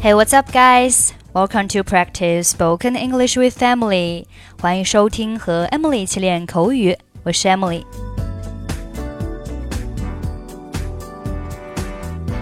[0.00, 1.12] Hey, what's up, guys?
[1.34, 4.26] Welcome to practice spoken English with Emily.
[4.60, 6.96] 欢迎收听和 Emily 一起练口语。
[7.24, 7.82] 我是 Emily。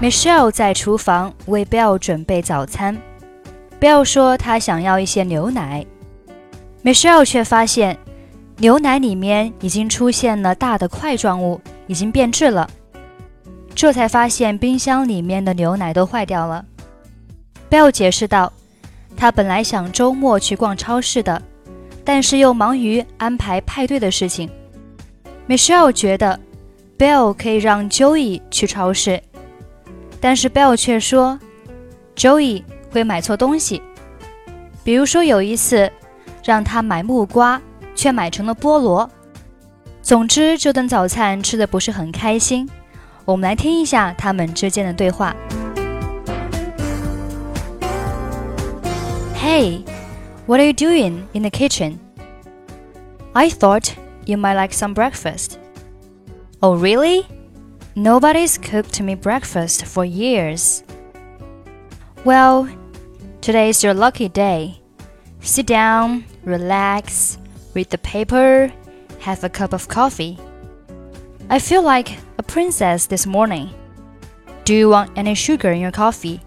[0.02, 2.94] Michelle 在厨房为 Bell 准备早餐。
[3.80, 5.86] Bell 说他想要一些牛奶
[6.84, 7.96] ，Michelle 却发现
[8.58, 12.68] 牛奶里面已经出现了大的块状物，已经变质了。
[13.74, 16.62] 这才发现冰箱里面的牛奶都坏掉了。
[17.70, 18.52] Bell 解释道
[19.16, 21.42] ：“他本来想周末去逛超市的，
[22.04, 24.48] 但是又忙于安排派对的事情。
[25.48, 26.38] ”Michelle 觉得
[26.98, 29.22] Bell 可以让 Joey 去超市，
[30.20, 31.38] 但是 Bell 却说
[32.16, 33.82] Joey 会买错东西，
[34.82, 35.90] 比如说有一次
[36.44, 37.60] 让他买木瓜，
[37.94, 39.10] 却买成了菠萝。
[40.02, 42.68] 总之，这顿早餐吃的不是很开心。
[43.24, 45.34] 我们来听一下他们之间的对话。
[49.46, 49.84] Hey,
[50.46, 52.00] what are you doing in the kitchen?
[53.32, 55.60] I thought you might like some breakfast.
[56.64, 57.24] Oh, really?
[57.94, 60.82] Nobody's cooked me breakfast for years.
[62.24, 62.68] Well,
[63.40, 64.80] today's your lucky day.
[65.38, 67.38] Sit down, relax,
[67.72, 68.72] read the paper,
[69.20, 70.40] have a cup of coffee.
[71.48, 73.70] I feel like a princess this morning.
[74.64, 76.40] Do you want any sugar in your coffee?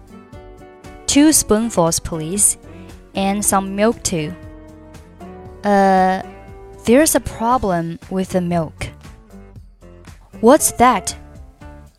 [1.06, 2.58] Two spoonfuls, please
[3.14, 4.34] and some milk too.
[5.64, 6.22] Uh,
[6.84, 8.88] there's a problem with the milk.
[10.40, 11.16] What's that?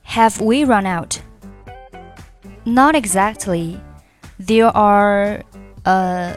[0.03, 1.21] Have we run out?
[2.65, 3.79] Not exactly.
[4.39, 5.43] There are
[5.85, 6.35] uh,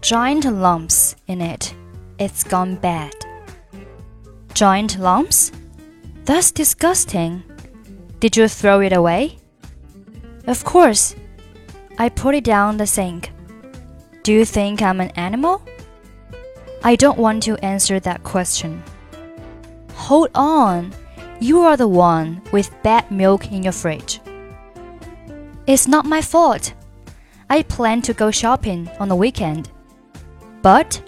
[0.00, 1.74] giant lumps in it.
[2.18, 3.14] It's gone bad.
[4.54, 5.52] Giant lumps?
[6.24, 7.42] That's disgusting.
[8.20, 9.38] Did you throw it away?
[10.46, 11.16] Of course.
[11.98, 13.30] I put it down the sink.
[14.22, 15.62] Do you think I'm an animal?
[16.84, 18.82] I don't want to answer that question.
[19.94, 20.92] Hold on.
[21.40, 24.20] You are the one with bad milk in your fridge.
[25.66, 26.74] It's not my fault.
[27.48, 29.70] I plan to go shopping on the weekend.
[30.60, 31.00] But.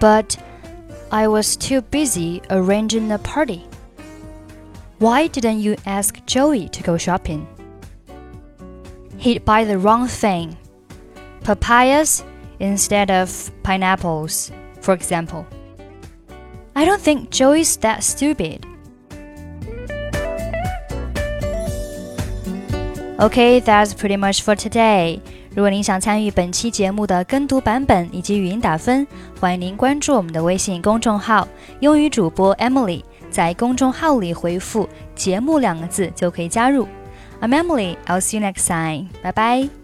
[0.00, 0.36] But
[1.12, 3.66] I was too busy arranging a party.
[4.98, 7.46] Why didn't you ask Joey to go shopping?
[9.16, 10.56] He'd buy the wrong thing
[11.43, 12.21] papayas
[12.59, 13.29] instead of
[13.63, 14.51] pineapples,
[14.81, 15.45] for example.
[16.73, 18.65] I don't think Joey's that stupid.
[23.19, 25.19] Okay, that's pretty much for today.
[25.55, 29.07] 如果您想参与本期节目的跟读版本以及语音打分，
[29.39, 31.47] 欢迎您关注我们的微信公众号“
[31.79, 33.03] 英语主播 Emily”。
[33.31, 36.87] 在公众号里回复“节目”两个字就可以加入。
[37.41, 37.97] I'm Emily.
[38.05, 39.09] I'll see you next time.
[39.23, 39.80] 拜拜。